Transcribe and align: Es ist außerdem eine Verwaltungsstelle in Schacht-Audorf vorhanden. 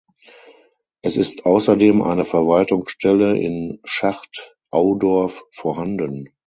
Es 1.03 1.15
ist 1.15 1.45
außerdem 1.45 2.01
eine 2.01 2.25
Verwaltungsstelle 2.25 3.37
in 3.37 3.79
Schacht-Audorf 3.83 5.43
vorhanden. 5.51 6.33